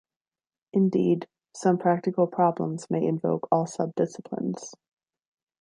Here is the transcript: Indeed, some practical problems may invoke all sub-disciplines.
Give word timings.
Indeed, 0.73 1.27
some 1.53 1.77
practical 1.77 2.25
problems 2.25 2.89
may 2.89 3.05
invoke 3.05 3.47
all 3.51 3.67
sub-disciplines. 3.67 4.73